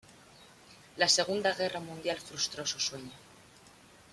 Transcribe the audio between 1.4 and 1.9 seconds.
Guerra